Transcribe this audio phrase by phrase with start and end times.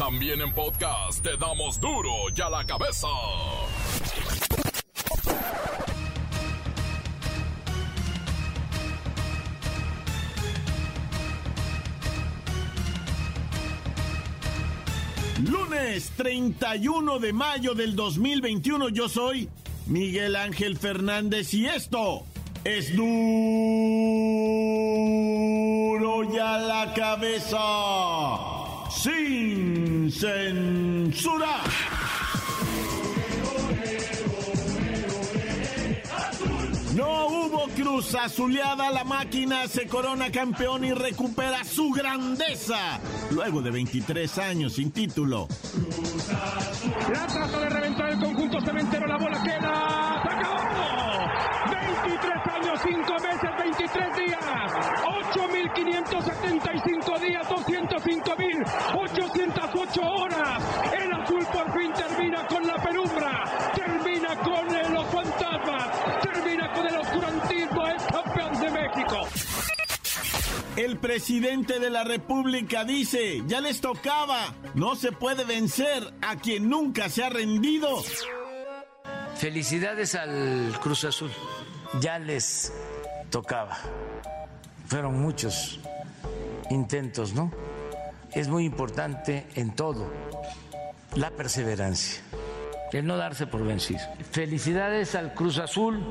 [0.00, 3.06] También en podcast te damos duro y a la cabeza.
[15.46, 19.50] Lunes 31 de mayo del 2021 yo soy
[19.86, 22.24] Miguel Ángel Fernández y esto
[22.64, 23.10] es duro
[26.32, 27.58] y a la cabeza
[28.90, 29.79] sin
[30.10, 31.60] censura.
[36.96, 43.00] No hubo cruz azuleada, la máquina se corona campeón y recupera su grandeza
[43.30, 45.46] luego de 23 años sin título.
[47.12, 50.22] La trata de reventar el conjunto cementero, la bola queda.
[50.22, 50.60] ¡Se acabó!
[52.02, 54.44] 23 años, 5 meses, 23 días,
[55.34, 57.79] 8.575 días, 205.808
[70.90, 76.68] El presidente de la República dice, ya les tocaba, no se puede vencer a quien
[76.68, 78.02] nunca se ha rendido.
[79.36, 81.30] Felicidades al Cruz Azul,
[82.00, 82.72] ya les
[83.30, 83.78] tocaba.
[84.86, 85.78] Fueron muchos
[86.70, 87.52] intentos, ¿no?
[88.32, 90.12] Es muy importante en todo
[91.14, 92.20] la perseverancia,
[92.90, 94.00] el no darse por vencido.
[94.32, 96.04] Felicidades al Cruz Azul,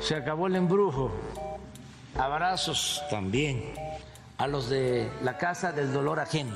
[0.00, 1.12] se acabó el embrujo.
[2.16, 3.72] Abrazos también
[4.38, 6.54] a los de la Casa del Dolor Ajeno.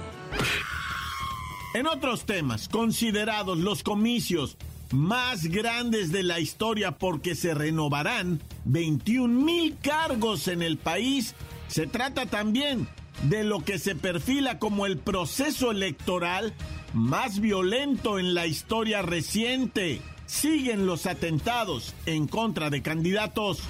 [1.75, 4.57] En otros temas, considerados los comicios
[4.93, 11.35] más grandes de la historia porque se renovarán 21 mil cargos en el país,
[11.69, 12.89] se trata también
[13.25, 16.55] de lo que se perfila como el proceso electoral
[16.93, 20.01] más violento en la historia reciente.
[20.27, 23.61] Siguen los atentados en contra de candidatos.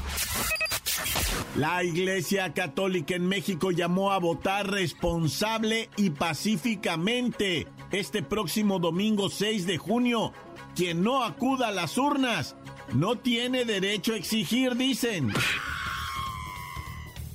[1.56, 9.66] La Iglesia Católica en México llamó a votar responsable y pacíficamente este próximo domingo 6
[9.66, 10.32] de junio.
[10.74, 12.56] Quien no acuda a las urnas
[12.92, 15.32] no tiene derecho a exigir, dicen.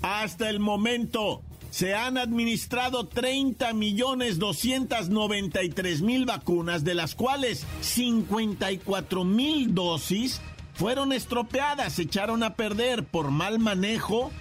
[0.03, 1.41] Hasta el momento
[1.71, 10.41] se han administrado 30 millones 293 mil vacunas, de las cuales 54 mil dosis
[10.81, 14.31] fueron estropeadas, se echaron a perder por mal manejo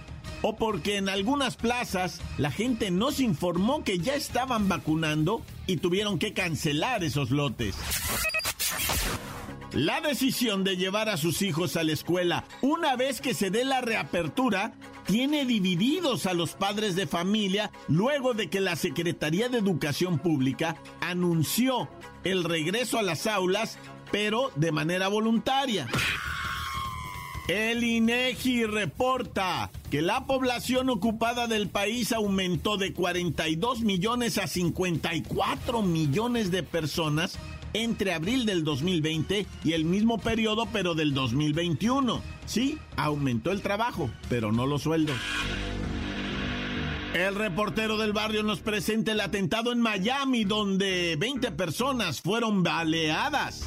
[0.41, 5.77] o porque en algunas plazas la gente no se informó que ya estaban vacunando y
[5.77, 7.77] tuvieron que cancelar esos lotes.
[9.73, 13.67] La decisión de llevar a sus hijos a la escuela una vez que se dé
[13.67, 14.73] la reapertura
[15.07, 20.77] tiene divididos a los padres de familia luego de que la Secretaría de Educación Pública
[21.03, 21.91] anunció
[22.25, 23.79] el regreso a las aulas,
[24.11, 25.87] pero de manera voluntaria.
[27.49, 35.83] El INEGI reporta que la población ocupada del país aumentó de 42 millones a 54
[35.83, 37.39] millones de personas
[37.73, 42.23] entre abril del 2020 y el mismo periodo pero del 2021.
[42.47, 45.17] Sí, aumentó el trabajo, pero no los sueldos.
[47.15, 53.63] El reportero del barrio nos presenta el atentado en Miami donde 20 personas fueron baleadas.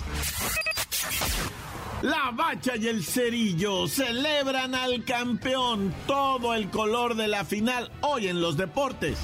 [2.02, 8.28] La bacha y el cerillo celebran al campeón todo el color de la final hoy
[8.28, 9.18] en los deportes.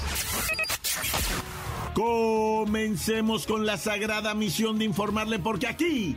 [1.94, 6.16] Comencemos con la sagrada misión de informarle porque aquí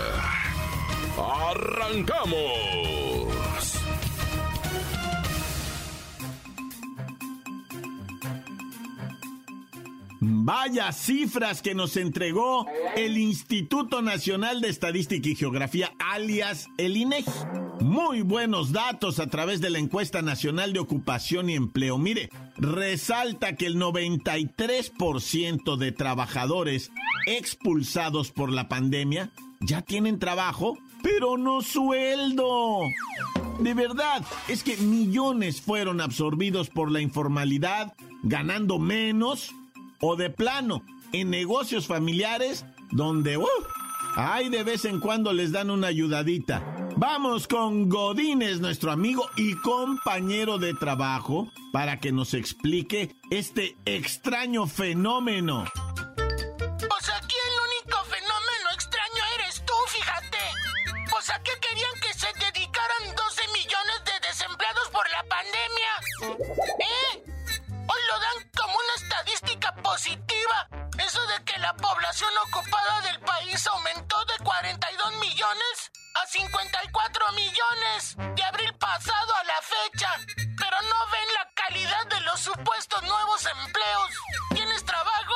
[1.21, 2.81] ¡Arrancamos!
[10.23, 17.31] Vaya cifras que nos entregó el Instituto Nacional de Estadística y Geografía, alias el INEGI.
[17.79, 21.97] Muy buenos datos a través de la encuesta nacional de ocupación y empleo.
[21.97, 26.91] Mire, resalta que el 93% de trabajadores
[27.25, 32.79] expulsados por la pandemia ya tienen trabajo, pero no sueldo.
[33.59, 37.93] De verdad, es que millones fueron absorbidos por la informalidad,
[38.23, 39.53] ganando menos
[39.99, 40.83] o de plano
[41.13, 43.47] en negocios familiares donde uh,
[44.15, 46.89] ay de vez en cuando les dan una ayudadita.
[46.97, 54.67] Vamos con Godínez, nuestro amigo y compañero de trabajo, para que nos explique este extraño
[54.67, 55.65] fenómeno.
[69.91, 70.69] Positiva.
[71.05, 78.15] Eso de que la población ocupada del país aumentó de 42 millones a 54 millones
[78.35, 80.09] de abril pasado a la fecha.
[80.37, 84.09] Pero no ven la calidad de los supuestos nuevos empleos.
[84.55, 85.35] Tienes trabajo,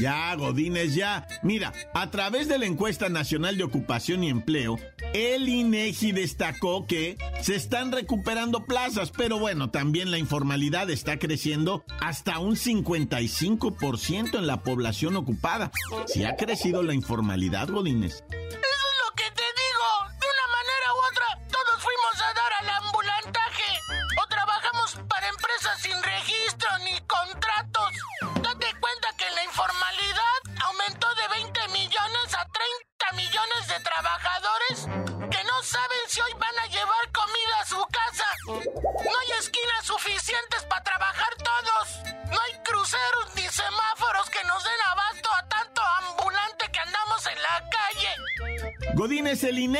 [0.00, 1.26] Ya, Godínez, ya.
[1.42, 4.78] Mira, a través de la encuesta nacional de ocupación y empleo,
[5.12, 11.84] el INEGI destacó que se están recuperando plazas, pero bueno, también la informalidad está creciendo
[12.00, 15.70] hasta un 55% en la población ocupada.
[16.06, 18.24] Si ha crecido la informalidad, Godínez.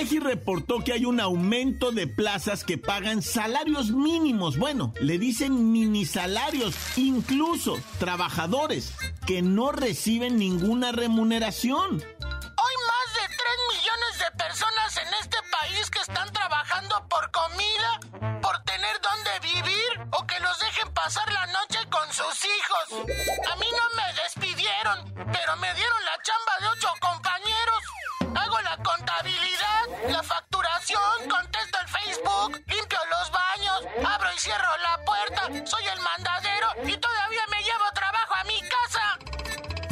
[0.00, 4.56] INEGI reportó que hay un aumento de plazas que pagan salarios mínimos.
[4.56, 8.94] Bueno, le dicen mini salarios, incluso trabajadores
[9.26, 11.96] que no reciben ninguna remuneración.
[11.96, 13.40] Hoy más de 3
[13.72, 20.00] millones de personas en este país que están trabajando por comida, por tener dónde vivir
[20.18, 23.04] o que los dejen pasar la noche con sus hijos.
[23.52, 25.99] A mí no me despidieron, pero me dieron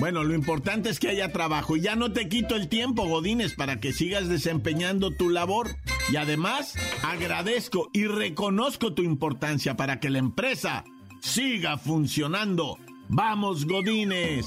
[0.08, 3.54] Bueno, lo importante es que haya trabajo y ya no te quito el tiempo, Godínez,
[3.54, 5.76] para que sigas desempeñando tu labor.
[6.10, 6.72] Y además,
[7.02, 10.84] agradezco y reconozco tu importancia para que la empresa
[11.20, 12.78] siga funcionando.
[13.08, 14.46] ¡Vamos, Godínez!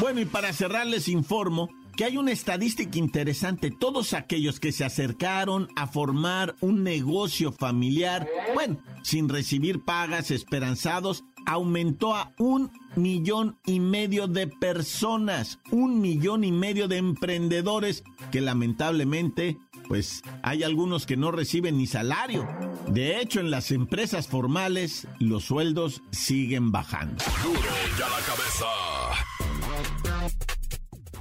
[0.00, 3.72] Bueno, y para cerrar les informo que hay una estadística interesante.
[3.72, 11.24] Todos aquellos que se acercaron a formar un negocio familiar, bueno, sin recibir pagas, esperanzados,
[11.46, 18.40] aumentó a un millón y medio de personas, un millón y medio de emprendedores que
[18.40, 19.56] lamentablemente,
[19.88, 22.46] pues hay algunos que no reciben ni salario.
[22.88, 27.24] De hecho, en las empresas formales los sueldos siguen bajando.
[27.42, 27.60] Duro
[27.98, 28.66] ya la cabeza.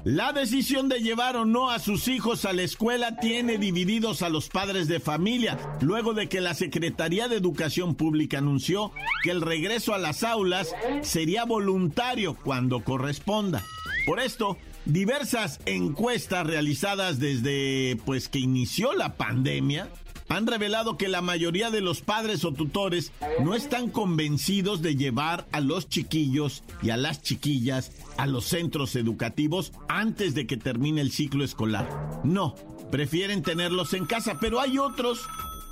[0.06, 4.30] La decisión de llevar o no a sus hijos a la escuela tiene divididos a
[4.30, 8.92] los padres de familia, luego de que la Secretaría de Educación Pública anunció
[9.24, 13.64] que el regreso a las aulas sería voluntario cuando corresponda.
[14.06, 19.90] Por esto, diversas encuestas realizadas desde pues que inició la pandemia
[20.28, 23.12] han revelado que la mayoría de los padres o tutores
[23.44, 28.96] no están convencidos de llevar a los chiquillos y a las chiquillas a los centros
[28.96, 31.88] educativos antes de que termine el ciclo escolar.
[32.24, 32.56] No,
[32.92, 35.22] prefieren tenerlos en casa, pero hay otros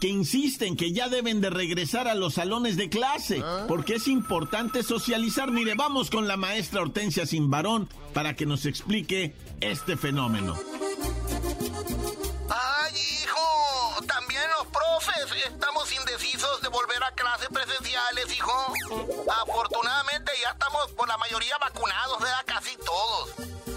[0.03, 4.83] que insisten que ya deben de regresar a los salones de clase, porque es importante
[4.83, 5.49] socializar.
[5.49, 10.55] Mire, vamos con la maestra Hortensia Simbarón para que nos explique este fenómeno.
[16.13, 18.73] Indecisos de volver a clases presenciales, hijo.
[19.41, 22.43] Afortunadamente ya estamos por la mayoría vacunados, ¿verdad?
[22.45, 23.29] Casi todos.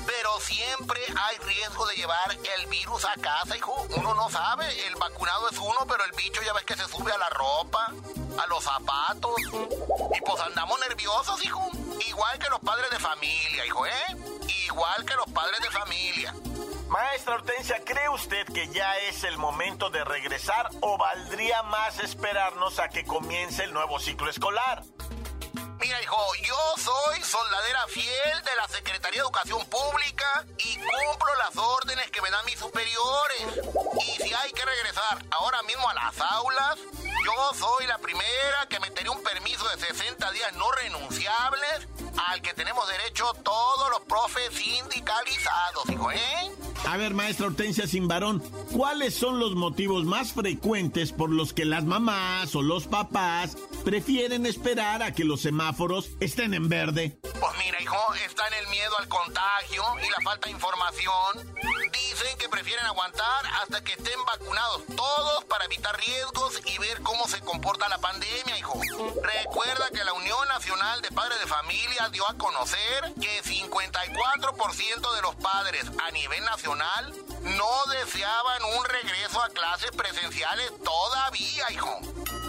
[0.07, 3.75] Pero siempre hay riesgo de llevar el virus a casa, hijo.
[3.97, 7.11] Uno no sabe, el vacunado es uno, pero el bicho ya ves que se sube
[7.11, 7.93] a la ropa,
[8.39, 9.33] a los zapatos.
[9.39, 11.71] Y pues andamos nerviosos, hijo.
[12.07, 14.17] Igual que los padres de familia, hijo, ¿eh?
[14.67, 16.35] Igual que los padres de familia.
[16.89, 22.79] Maestra Hortensia, ¿cree usted que ya es el momento de regresar o valdría más esperarnos
[22.79, 24.83] a que comience el nuevo ciclo escolar?
[25.81, 31.57] Mira, hijo, yo soy soldadera fiel de la Secretaría de Educación Pública y cumplo las
[31.57, 33.43] órdenes que me dan mis superiores.
[34.07, 36.79] Y si hay que regresar ahora mismo a las aulas,
[37.27, 41.89] yo soy la primera que metería un permiso de 60 días no renunciables
[42.31, 46.53] al que tenemos derecho todos los profes sindicalizados, hijo, ¿eh?
[46.87, 48.41] A ver, maestra Hortensia Simbarón,
[48.73, 54.47] ¿cuáles son los motivos más frecuentes por los que las mamás o los papás prefieren
[54.47, 57.17] esperar a que los semáforos estén en verde?
[57.23, 61.55] Pues mira, hijo, está en el miedo al contagio y la falta de información.
[61.93, 67.29] Dicen que prefieren aguantar hasta que estén vacunados todos para evitar riesgos y ver cómo
[67.29, 68.81] se comporta la pandemia, hijo.
[69.23, 75.23] Recuerda que la Unión Nacional de Padres de Familia dio a conocer que 54% de
[75.23, 77.15] los padres a nivel nacional
[77.57, 82.01] no deseaban un regreso a clases presenciales todavía, hijo.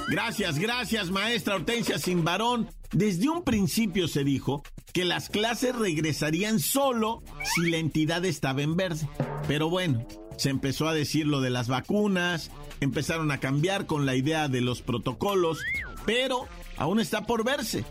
[0.10, 2.70] Gracias, gracias, maestra Hortensia Simbarón.
[2.92, 4.63] Desde un principio se dijo
[4.94, 9.08] que las clases regresarían solo si la entidad estaba en verde.
[9.48, 14.16] Pero bueno, se empezó a decir lo de las vacunas, empezaron a cambiar con la
[14.16, 15.60] idea de los protocolos,
[16.06, 17.84] pero aún está por verse.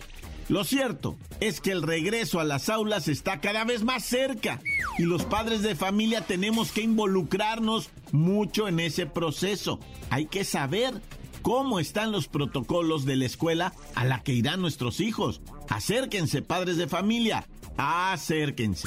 [0.48, 4.60] Lo cierto es que el regreso a las aulas está cada vez más cerca
[4.96, 9.80] y los padres de familia tenemos que involucrarnos mucho en ese proceso.
[10.10, 10.94] Hay que saber
[11.42, 15.40] cómo están los protocolos de la escuela a la que irán nuestros hijos.
[15.68, 17.44] Acérquense, padres de familia,
[17.76, 18.84] acérquense.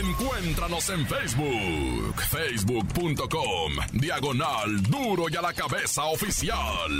[0.00, 6.90] Encuéntranos en Facebook, facebook.com, diagonal duro y a la cabeza oficial.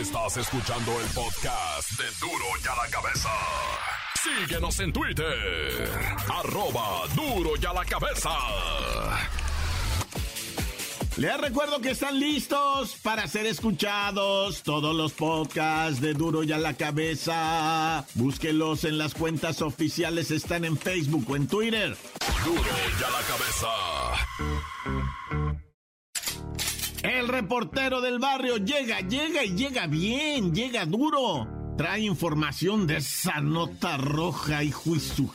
[0.00, 3.30] Estás escuchando el podcast de duro y a la cabeza.
[4.22, 5.88] Síguenos en Twitter,
[6.28, 8.30] arroba duro y a la cabeza.
[11.16, 16.58] Les recuerdo que están listos para ser escuchados todos los podcasts de Duro y a
[16.58, 18.04] la Cabeza.
[18.12, 21.96] Búsquenlos en las cuentas oficiales, están en Facebook o en Twitter.
[22.44, 23.68] Duro y a la Cabeza.
[27.06, 31.46] El reportero del barrio llega, llega y llega bien, llega duro.
[31.76, 35.30] Trae información de esa nota roja y juicio.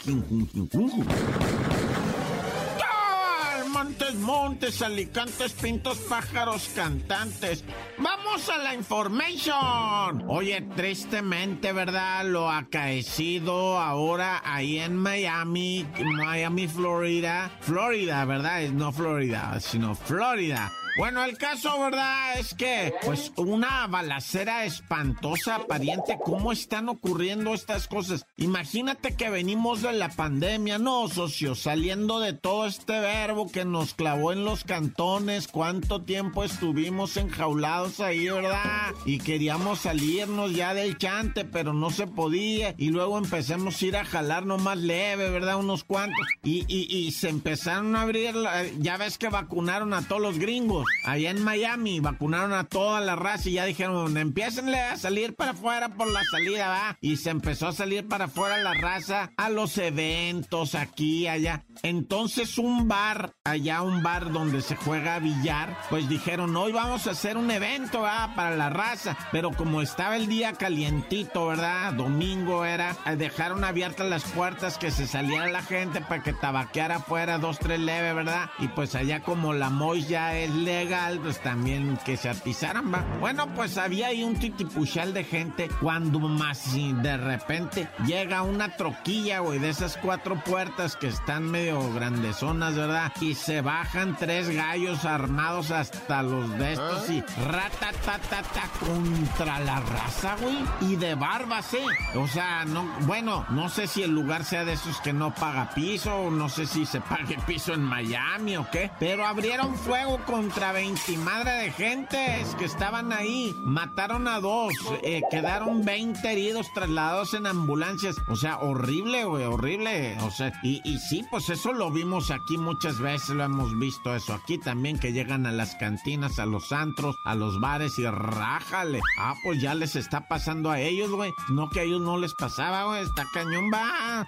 [3.71, 7.63] Montes, montes, alicantes, pintos, pájaros, cantantes.
[7.97, 10.25] Vamos a la information.
[10.27, 12.25] Oye, tristemente, ¿verdad?
[12.25, 17.49] Lo acaecido ahora ahí en Miami, Miami, Florida.
[17.61, 18.61] Florida, ¿verdad?
[18.71, 20.71] No Florida, sino Florida.
[20.97, 22.37] Bueno, el caso, ¿verdad?
[22.37, 26.17] Es que, pues, una balacera espantosa, pariente.
[26.23, 28.25] ¿Cómo están ocurriendo estas cosas?
[28.35, 31.55] Imagínate que venimos de la pandemia, ¿no, socio?
[31.55, 35.47] Saliendo de todo este verbo que nos clavó en los cantones.
[35.47, 38.93] ¿Cuánto tiempo estuvimos enjaulados ahí, verdad?
[39.05, 42.75] Y queríamos salirnos ya del chante, pero no se podía.
[42.77, 45.57] Y luego empecemos a ir a jalar nomás leve, ¿verdad?
[45.57, 46.27] Unos cuantos.
[46.43, 48.35] Y, y, y se empezaron a abrir,
[48.79, 53.15] ya ves que vacunaron a todos los gringos allá en Miami, vacunaron a toda la
[53.15, 56.97] raza y ya dijeron, empiecenle a salir para afuera por la salida, ¿va?
[57.01, 61.63] Y se empezó a salir para afuera la raza a los eventos aquí, allá.
[61.83, 67.11] Entonces un bar, allá un bar donde se juega billar, pues dijeron, hoy vamos a
[67.11, 68.33] hacer un evento, ¿va?
[68.35, 69.17] Para la raza.
[69.31, 71.93] Pero como estaba el día calientito, ¿verdad?
[71.93, 76.97] Domingo era, eh, dejaron abiertas las puertas que se saliera la gente para que tabaqueara
[76.97, 78.49] afuera dos, tres leve, ¿verdad?
[78.59, 82.93] Y pues allá como la Mois ya es leve legal, pues también que se atizaran,
[82.93, 83.03] va.
[83.19, 89.39] Bueno, pues había ahí un titipuchal de gente cuando más de repente llega una troquilla,
[89.39, 93.11] güey, de esas cuatro puertas que están medio grandezonas, ¿verdad?
[93.19, 100.35] Y se bajan tres gallos armados hasta los de estos y ratatatata contra la raza,
[100.41, 100.57] güey.
[100.81, 101.79] Y de barba, sí.
[102.15, 105.71] O sea, no, bueno, no sé si el lugar sea de esos que no paga
[105.75, 110.60] piso, no sé si se pague piso en Miami o qué, pero abrieron fuego contra
[110.69, 113.55] 20 madre de gentes que estaban ahí.
[113.63, 118.17] Mataron a dos, eh, quedaron 20 heridos trasladados en ambulancias.
[118.27, 120.17] O sea, horrible, güey, horrible.
[120.21, 124.15] O sea, y, y sí, pues eso lo vimos aquí muchas veces, lo hemos visto
[124.15, 128.05] eso aquí también, que llegan a las cantinas, a los antros, a los bares y
[128.05, 128.99] rájale.
[129.17, 131.33] Ah, pues ya les está pasando a ellos, güey.
[131.49, 133.01] No que a ellos no les pasaba, güey.
[133.01, 134.27] Está cañón, va.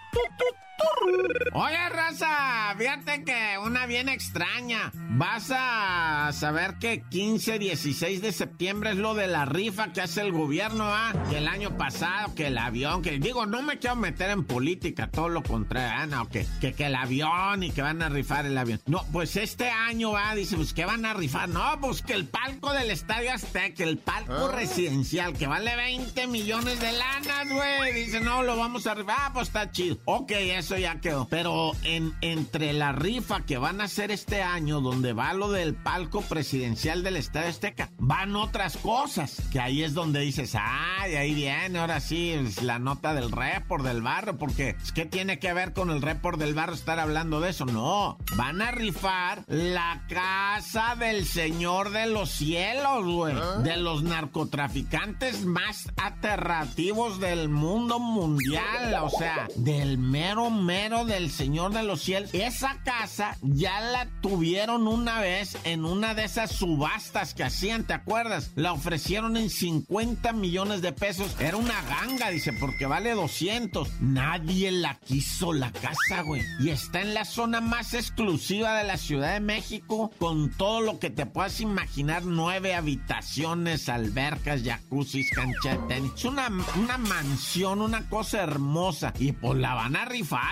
[1.55, 4.91] Oye, raza, fíjate que una bien extraña.
[5.15, 10.21] Vas a saber que 15, 16 de septiembre es lo de la rifa que hace
[10.21, 11.13] el gobierno, ¿ah?
[11.29, 15.09] Que el año pasado, que el avión, que digo, no me quiero meter en política,
[15.11, 16.05] todo lo contrario, ¿ah?
[16.07, 18.81] No, que, que, que el avión y que van a rifar el avión.
[18.87, 21.49] No, pues este año va, dice, pues que van a rifar.
[21.49, 24.51] No, pues que el palco del Estadio Azteca, el palco Ah.
[24.55, 27.93] residencial, que vale 20 millones de lanas, güey.
[27.93, 29.15] Dice, no, lo vamos a rifar.
[29.19, 29.97] Ah, pues está chido.
[30.05, 31.27] Ok, eso eso ya quedó.
[31.29, 35.75] Pero en, entre la rifa que van a hacer este año, donde va lo del
[35.75, 39.41] palco presidencial del Estadio Azteca, van otras cosas.
[39.51, 43.83] Que ahí es donde dices, ah, de ahí viene, ahora sí, la nota del report
[43.83, 47.41] del barrio, porque es que tiene que ver con el report del barrio estar hablando
[47.41, 47.65] de eso.
[47.65, 53.35] No, van a rifar la casa del Señor de los Cielos, güey.
[53.35, 53.59] ¿Ah?
[53.61, 58.95] De los narcotraficantes más aterrativos del mundo mundial.
[59.01, 62.33] O sea, del mero mero del Señor de los Cielos.
[62.33, 67.93] Esa casa ya la tuvieron una vez en una de esas subastas que hacían, ¿te
[67.93, 68.51] acuerdas?
[68.55, 71.35] La ofrecieron en 50 millones de pesos.
[71.39, 74.01] Era una ganga, dice, porque vale 200.
[74.01, 76.41] Nadie la quiso la casa, güey.
[76.59, 80.99] Y está en la zona más exclusiva de la Ciudad de México, con todo lo
[80.99, 86.25] que te puedas imaginar, nueve habitaciones, albercas, jacuzzi, cancha de tenis.
[86.25, 89.13] Una, una mansión, una cosa hermosa.
[89.19, 90.42] Y pues la van a rifar,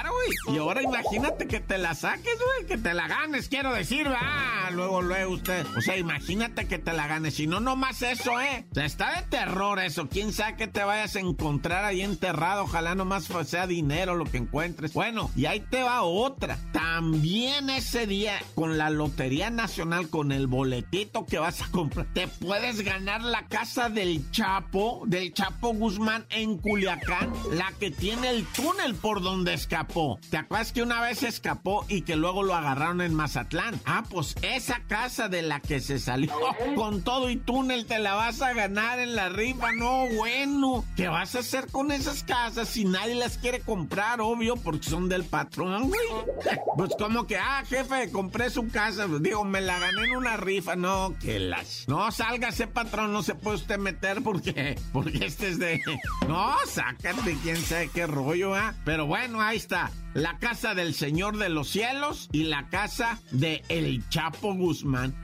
[0.48, 4.70] Y ahora imagínate que te la saques, güey, que te la ganes, quiero decir, ah,
[4.72, 5.66] luego, luego usted.
[5.78, 7.36] O sea, imagínate que te la ganes.
[7.36, 8.66] Si no, no más eso, ¿eh?
[8.76, 10.08] O está de terror eso.
[10.10, 12.64] Quién sabe que te vayas a encontrar ahí enterrado.
[12.64, 14.94] Ojalá nomás sea dinero lo que encuentres.
[14.94, 16.58] Bueno, y ahí te va otra.
[16.72, 22.28] También ese día, con la Lotería Nacional, con el boletito que vas a comprar, te
[22.28, 28.46] puedes ganar la casa del Chapo, del Chapo Guzmán en Culiacán, la que tiene el
[28.48, 30.20] túnel por donde escapó.
[30.30, 33.80] ¿Te acuerdas que una vez escapó y que luego lo agarraron en Mazatlán?
[33.86, 36.32] Ah, pues esa casa de la que se salió
[36.76, 39.74] con todo y túnel te la vas a ganar en la rifa.
[39.74, 40.86] No, bueno.
[40.96, 44.22] ¿Qué vas a hacer con esas casas si nadie las quiere comprar?
[44.22, 46.02] Obvio, porque son del patrón, güey.
[46.78, 49.06] Pues como que, ah, jefe, compré su casa.
[49.20, 50.76] Digo, me la gané en una rifa.
[50.76, 51.86] No, que las...
[51.88, 54.80] No, sálgase, patrón, no se puede usted meter porque...
[54.94, 55.82] Porque este es de...
[56.28, 58.74] No, sácate, quién sabe qué rollo, ¿ah?
[58.86, 59.71] Pero bueno, ahí está.
[60.14, 65.16] La casa del Señor de los Cielos y la casa de El Chapo Guzmán.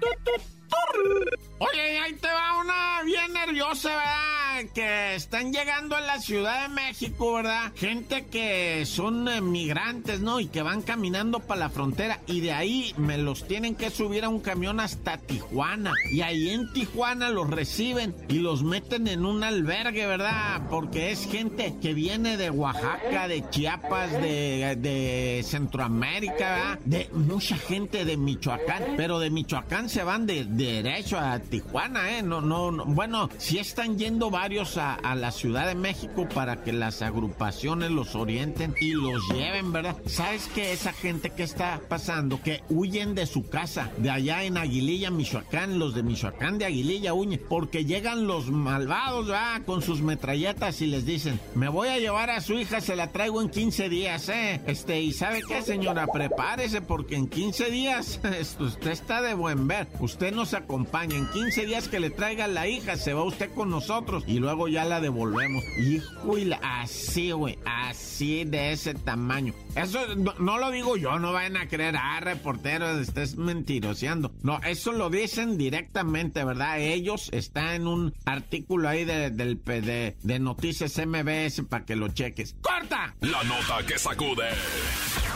[1.60, 4.47] Oye, ahí te va una bien nerviosa, ¿verdad?
[4.58, 7.72] Que están llegando a la Ciudad de México, ¿verdad?
[7.76, 10.40] Gente que son eh, migrantes, ¿no?
[10.40, 14.24] Y que van caminando para la frontera y de ahí me los tienen que subir
[14.24, 15.94] a un camión hasta Tijuana.
[16.12, 20.64] Y ahí en Tijuana los reciben y los meten en un albergue, ¿verdad?
[20.72, 26.80] Porque es gente que viene de Oaxaca, de Chiapas, de, de Centroamérica, ¿verdad?
[26.84, 28.96] De mucha gente de Michoacán.
[28.98, 32.24] Pero de Michoacán se van de derecho a Tijuana, ¿eh?
[32.24, 37.02] No, no, bueno, si están yendo varios a, la Ciudad de México para que las
[37.02, 39.98] agrupaciones los orienten y los lleven, ¿verdad?
[40.06, 40.72] ¿Sabes qué?
[40.72, 45.80] Esa gente que está pasando, que huyen de su casa, de allá en Aguililla, Michoacán,
[45.80, 49.64] los de Michoacán de Aguililla huyen, porque llegan los malvados, ¿verdad?
[49.66, 53.12] Con sus metralletas y les dicen, me voy a llevar a su hija, se la
[53.12, 54.62] traigo en 15 días, ¿eh?
[54.66, 56.08] Este, y ¿sabe qué, señora?
[56.08, 58.22] Prepárese porque en 15 días
[58.60, 59.90] usted está de buen ver.
[60.00, 63.70] Usted nos acompaña en 15 días que le traiga la hija, se va usted con
[63.70, 65.64] nosotros luego ya la devolvemos.
[65.78, 69.54] Hijo, y así, güey, así de ese tamaño.
[69.76, 74.32] Eso no, lo digo yo, no vayan a creer, ah, reportero, estés mentiroseando.
[74.42, 76.80] No, eso lo dicen directamente, ¿verdad?
[76.80, 82.08] Ellos están en un artículo ahí de, del, de, de Noticias MBS para que lo
[82.10, 82.56] cheques.
[82.62, 83.16] ¡Corta!
[83.22, 84.50] La nota que sacude.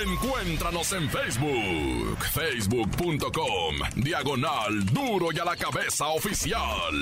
[0.02, 6.94] Encuéntranos en Facebook, facebook.com, diagonal duro y a la cabeza oficial.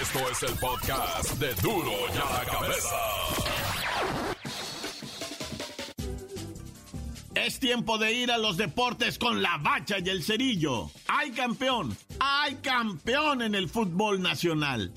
[0.00, 2.96] Esto es el podcast de duro y a la cabeza.
[7.34, 10.90] Es tiempo de ir a los deportes con la bacha y el cerillo.
[11.08, 11.96] ¡Hay campeón!
[12.18, 14.92] ¡Hay campeón en el fútbol nacional!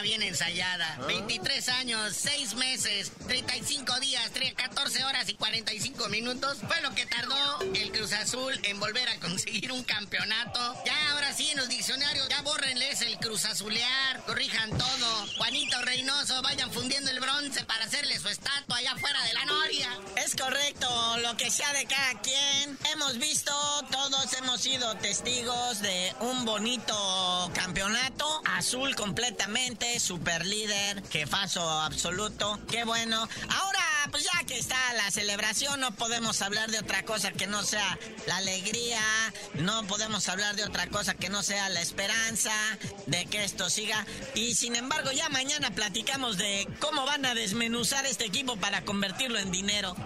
[0.00, 0.98] Tenía bien ensayada.
[1.06, 1.78] 23 ah.
[1.78, 6.58] años, 6 meses, 35 días, 14 horas y 45 minutos.
[6.66, 10.60] Fue lo que tardó el Cruz Azul en volver a conseguir un campeonato.
[10.84, 15.26] Ya ahora sí, en los diccionarios, ya bórrenles el Cruz Azulear, corrijan todo.
[15.38, 19.98] Juanito Reynoso, vayan fundiendo el bronce para hacerle su estatua allá afuera de la Noria.
[20.16, 22.78] Es correcto, lo que sea de cada quien.
[22.92, 23.52] Hemos visto,
[23.90, 28.42] todos hemos sido testigos de un bonito campeonato.
[28.46, 32.58] Azul completamente, super líder, jefazo absoluto.
[32.70, 33.28] Qué bueno.
[33.48, 37.62] Ahora, pues ya que está la celebración, no podemos hablar de otra cosa que no
[37.62, 39.00] sea la alegría,
[39.54, 42.52] no podemos hablar de otra cosa que no sea la esperanza
[43.06, 44.06] de que esto siga.
[44.34, 49.38] Y sin embargo, ya mañana platicamos de cómo van a desmenuzar este equipo para convertirlo
[49.38, 49.96] en dinero.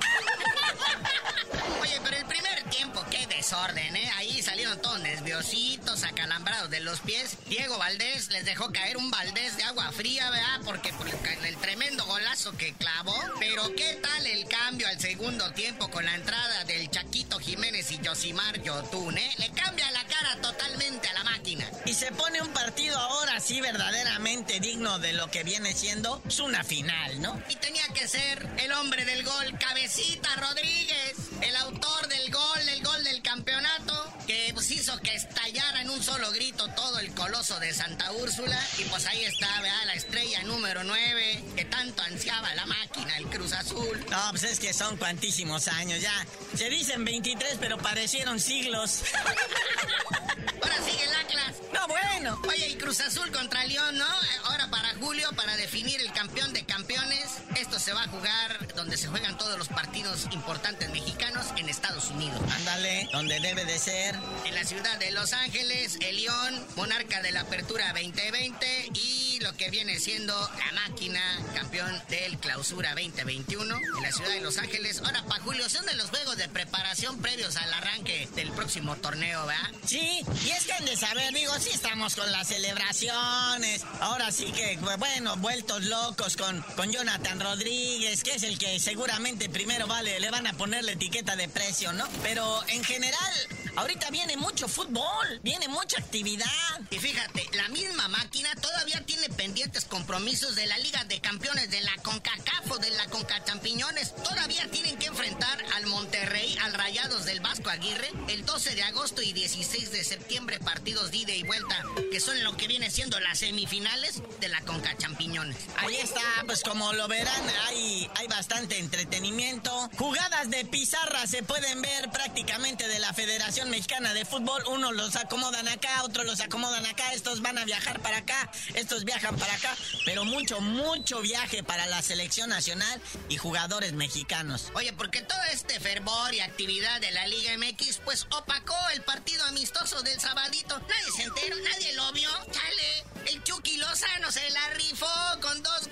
[2.77, 4.11] Tiempo, qué desorden, ¿eh?
[4.17, 7.37] Ahí salieron todos nerviositos, acalambrados de los pies.
[7.47, 10.61] Diego Valdés les dejó caer un Valdés de agua fría, ¿verdad?
[10.65, 13.15] Porque por el, tremendo golazo que clavó.
[13.39, 18.01] Pero qué tal el cambio al segundo tiempo con la entrada del Chaquito Jiménez y
[18.05, 19.35] Josimar Yotun, ¿eh?
[19.39, 21.14] Le cambia la cara totalmente a
[21.57, 21.83] la máquina.
[21.85, 26.39] Y se pone un partido ahora sí verdaderamente digno de lo que viene siendo es
[26.41, 27.41] una final, ¿no?
[27.49, 32.83] Y tenía que ser el hombre del gol, Cabecita Rodríguez, el autor del gol, el
[32.83, 37.59] gol del campeonato, que pues hizo que estallara en un solo grito todo el coloso
[37.61, 38.59] de Santa Úrsula.
[38.79, 43.27] Y pues ahí está, vea, la estrella número 9, que tanto ansiaba la máquina, el
[43.27, 44.05] Cruz Azul.
[44.11, 46.27] No, pues es que son cuantísimos años ya.
[46.57, 49.03] Se dicen 23, pero parecieron siglos.
[50.63, 51.57] Ahora sigue el Atlas.
[51.73, 52.41] No, bueno.
[52.49, 54.07] Oye, y Cruz Azul contra León, ¿no?
[54.45, 57.43] Ahora para julio, para definir el campeón de campeones.
[57.57, 62.11] Esto se va a jugar donde se juegan todos los partidos importantes mexicanos en Estados
[62.11, 62.41] Unidos.
[62.57, 64.17] Ándale, donde debe de ser.
[64.45, 69.53] En la ciudad de Los Ángeles, el León, monarca de la Apertura 2020 y lo
[69.57, 71.21] que viene siendo la máquina,
[71.55, 75.01] campeón del Clausura 2021 en la ciudad de Los Ángeles.
[75.05, 79.47] Ahora, para julio, son de los juegos de preparación previos al arranque del próximo torneo,
[79.47, 79.71] ¿verdad?
[79.87, 83.83] Sí, y es que han de saber, digo, sí estamos con las celebraciones.
[84.01, 89.49] Ahora sí que, bueno, vueltos locos con, con Jonathan Rodríguez, que es el que seguramente
[89.49, 92.05] primero vale, le van a poner la etiqueta de precio, ¿no?
[92.23, 93.33] Pero en general,
[93.77, 96.47] ahorita viene mucho fútbol, viene mucha actividad.
[96.91, 101.81] Y fíjate, la misma máquina todavía tiene pendientes compromisos de la Liga de Campeones, de
[101.83, 104.15] la CONCACAF de la CONCAChampiñones.
[104.17, 109.23] Todavía tienen que enfrentar al Monterrey, al Rayados del Vasco Aguirre, el 12 de agosto
[109.23, 113.21] y 16 de septiembre, partidos de ida y vuelta, que son lo que viene siendo
[113.21, 115.57] las semifinales de la CONCAChampiñones.
[115.77, 119.91] Ahí está, pues como lo verán, hay, hay bastante entretenimiento.
[119.97, 124.63] Jugadas de pizarra se pueden ver prácticamente de la Federación Mexicana de Fútbol.
[124.69, 129.05] Unos los acomodan acá, otros los acomodan acá, estos van a viajar para acá, estos
[129.05, 129.75] viajan para acá,
[130.05, 134.71] pero mucho, mucho viaje para la selección nacional y jugadores mexicanos.
[134.75, 139.45] Oye, porque todo este fervor y actividad de la Liga MX, pues opacó el partido
[139.45, 140.79] amistoso del sabadito.
[140.79, 142.31] Nadie se enteró, nadie lo vio.
[142.51, 145.07] Chale, el Chucky Lozano se la rifó
[145.41, 145.84] con dos.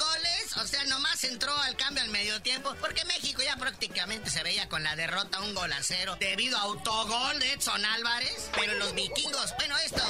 [0.62, 2.74] O sea, nomás entró al cambio al medio tiempo.
[2.80, 6.16] Porque México ya prácticamente se veía con la derrota un gol a cero.
[6.20, 8.50] Debido a autogol de Edson Álvarez.
[8.54, 10.02] Pero los vikingos, bueno, esto,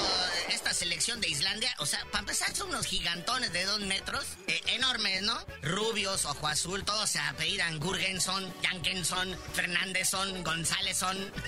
[0.50, 4.24] esta selección de Islandia, o sea, para empezar son unos gigantones de dos metros.
[4.46, 5.38] Eh, enormes, ¿no?
[5.62, 11.32] Rubios, ojo azul, todos se apellidan Gurgenson, Jankenson, Fernándezson, Gonzálezson.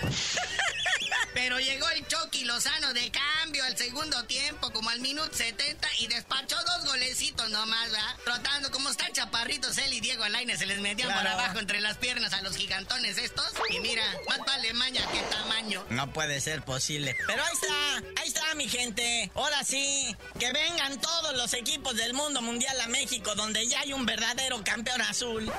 [1.35, 6.07] Pero llegó el Chucky Lozano de cambio al segundo tiempo, como al minuto 70, y
[6.07, 8.17] despachó dos golecitos nomás, ¿verdad?
[8.25, 11.97] Trotando, como están chaparritos él y Diego Laine, se les metían por abajo entre las
[11.97, 13.45] piernas a los gigantones estos.
[13.71, 15.85] Y mira, más vale maña que tamaño.
[15.91, 17.17] No puede ser posible.
[17.27, 19.33] Pero ahí está, ahí está mi gente.
[19.35, 23.93] Ahora sí, que vengan todos los equipos del mundo mundial a México, donde ya hay
[23.93, 25.53] un verdadero campeón azul.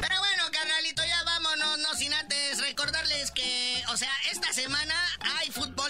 [0.00, 4.94] Pero bueno, carnalito, ya vámonos, no sin antes recordarles que, o sea, esta semana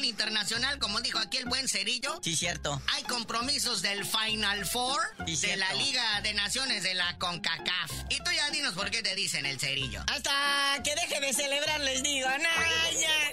[0.03, 2.19] fútbol internacional, como dijo aquí el buen Cerillo.
[2.23, 2.81] Sí, cierto.
[2.95, 7.91] Hay compromisos del Final Four de la Liga de Naciones de la CONCACAF.
[8.11, 10.03] Y tú ya dinos por qué te dicen el Cerillo.
[10.09, 13.33] Hasta que deje de celebrar les digo, Naya.